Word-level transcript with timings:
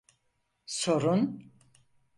Sorun… 0.65 1.49